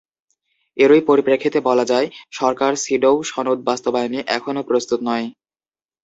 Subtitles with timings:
[0.77, 2.07] এরই পরিপ্রেক্ষিতে বলা যায়,
[2.31, 5.25] সরকার সিডও সনদ বাস্তবায়নে এখনো প্রস্তুত নয়।